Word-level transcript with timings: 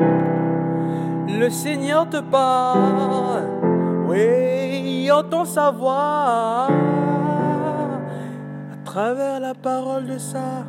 Le 0.00 1.48
Seigneur 1.48 2.08
te 2.08 2.20
parle, 2.20 3.44
oui, 4.08 5.10
entend 5.10 5.44
sa 5.44 5.70
voix 5.70 6.68
à 8.72 8.76
travers 8.84 9.40
la 9.40 9.54
parole 9.54 10.06
de 10.06 10.18
ça. 10.18 10.64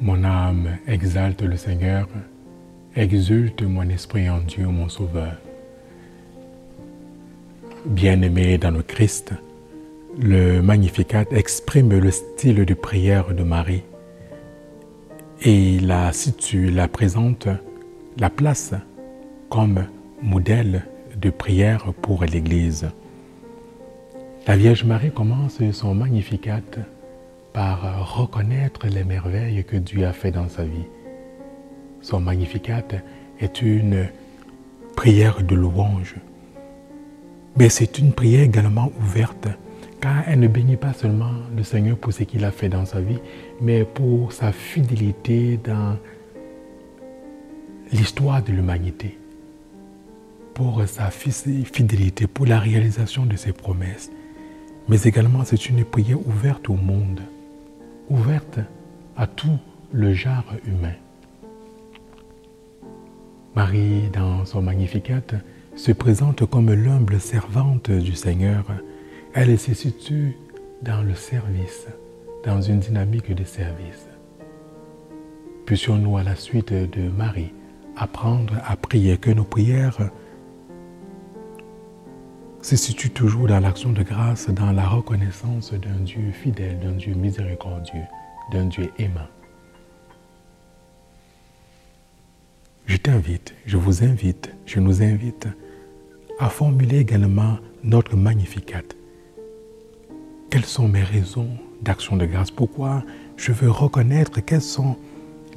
Mon 0.00 0.22
âme 0.24 0.78
exalte 0.86 1.42
le 1.42 1.56
Seigneur, 1.56 2.06
exulte 2.94 3.62
mon 3.62 3.88
esprit 3.88 4.28
en 4.28 4.38
Dieu 4.38 4.66
mon 4.66 4.88
Sauveur. 4.88 5.36
Bien-aimé 7.86 8.58
dans 8.58 8.70
le 8.70 8.82
Christ, 8.82 9.32
le 10.18 10.62
Magnificat 10.62 11.24
exprime 11.30 11.98
le 11.98 12.10
style 12.10 12.64
de 12.64 12.74
prière 12.74 13.34
de 13.34 13.42
Marie 13.42 13.82
et 15.42 15.78
la 15.78 16.12
situe, 16.12 16.70
la 16.70 16.88
présente, 16.88 17.48
la 18.18 18.30
place 18.30 18.72
comme 19.50 19.86
modèle 20.22 20.86
de 21.20 21.28
prière 21.28 21.92
pour 22.00 22.24
l'Église. 22.24 22.88
La 24.46 24.56
Vierge 24.56 24.84
Marie 24.84 25.12
commence 25.12 25.60
son 25.72 25.94
Magnificat 25.94 26.62
par 27.52 28.16
reconnaître 28.16 28.86
les 28.86 29.04
merveilles 29.04 29.64
que 29.64 29.76
Dieu 29.76 30.06
a 30.06 30.12
fait 30.12 30.30
dans 30.30 30.48
sa 30.48 30.64
vie. 30.64 30.86
Son 32.00 32.20
Magnificat 32.20 32.84
est 33.40 33.60
une 33.60 34.08
prière 34.94 35.42
de 35.42 35.54
louange, 35.54 36.14
mais 37.58 37.68
c'est 37.68 37.98
une 37.98 38.12
prière 38.12 38.44
également 38.44 38.90
ouverte 38.98 39.48
car 40.00 40.24
elle 40.26 40.40
ne 40.40 40.48
bénit 40.48 40.76
pas 40.76 40.92
seulement 40.92 41.32
le 41.56 41.62
Seigneur 41.62 41.96
pour 41.96 42.12
ce 42.12 42.24
qu'il 42.24 42.44
a 42.44 42.50
fait 42.50 42.68
dans 42.68 42.84
sa 42.84 43.00
vie, 43.00 43.18
mais 43.60 43.84
pour 43.84 44.32
sa 44.32 44.52
fidélité 44.52 45.58
dans 45.62 45.96
l'histoire 47.92 48.42
de 48.42 48.52
l'humanité, 48.52 49.18
pour 50.54 50.82
sa 50.86 51.10
fidélité, 51.10 52.26
pour 52.26 52.46
la 52.46 52.58
réalisation 52.58 53.26
de 53.26 53.36
ses 53.36 53.52
promesses. 53.52 54.10
Mais 54.88 55.02
également, 55.02 55.44
c'est 55.44 55.68
une 55.68 55.84
prière 55.84 56.24
ouverte 56.26 56.68
au 56.68 56.74
monde, 56.74 57.20
ouverte 58.08 58.60
à 59.16 59.26
tout 59.26 59.58
le 59.92 60.12
genre 60.12 60.44
humain. 60.66 60.94
Marie, 63.54 64.10
dans 64.12 64.44
son 64.44 64.62
Magnificat, 64.62 65.22
se 65.74 65.92
présente 65.92 66.44
comme 66.46 66.72
l'humble 66.72 67.20
servante 67.20 67.90
du 67.90 68.14
Seigneur 68.14 68.64
elle 69.36 69.58
se 69.58 69.74
situe 69.74 70.34
dans 70.80 71.02
le 71.02 71.14
service, 71.14 71.86
dans 72.42 72.62
une 72.62 72.80
dynamique 72.80 73.34
de 73.34 73.44
service. 73.44 74.08
Puissions-nous 75.66 76.16
à 76.16 76.22
la 76.22 76.34
suite 76.34 76.72
de 76.72 77.10
Marie 77.10 77.52
apprendre 77.96 78.54
à 78.66 78.76
prier, 78.76 79.18
que 79.18 79.30
nos 79.30 79.44
prières 79.44 80.10
se 82.62 82.76
situent 82.76 83.10
toujours 83.10 83.46
dans 83.46 83.60
l'action 83.60 83.92
de 83.92 84.02
grâce, 84.02 84.48
dans 84.48 84.72
la 84.72 84.88
reconnaissance 84.88 85.74
d'un 85.74 86.00
Dieu 86.00 86.32
fidèle, 86.32 86.80
d'un 86.80 86.92
Dieu 86.92 87.12
miséricordieux, 87.12 88.06
d'un 88.52 88.64
Dieu 88.64 88.90
aimant. 88.98 89.28
Je 92.86 92.96
t'invite, 92.96 93.54
je 93.66 93.76
vous 93.76 94.02
invite, 94.02 94.50
je 94.64 94.80
nous 94.80 95.02
invite 95.02 95.46
à 96.38 96.48
formuler 96.48 97.00
également 97.00 97.58
notre 97.84 98.16
magnificat 98.16 98.82
quelles 100.56 100.64
sont 100.64 100.88
mes 100.88 101.02
raisons 101.02 101.50
d'action 101.82 102.16
de 102.16 102.24
grâce? 102.24 102.50
Pourquoi 102.50 103.02
je 103.36 103.52
veux 103.52 103.70
reconnaître 103.70 104.40
quelles 104.40 104.62
sont 104.62 104.96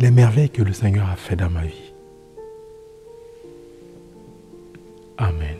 les 0.00 0.10
merveilles 0.10 0.50
que 0.50 0.60
le 0.60 0.72
Seigneur 0.72 1.08
a 1.08 1.14
fait 1.14 1.36
dans 1.36 1.48
ma 1.48 1.66
vie? 1.66 1.92
Amen. 5.16 5.57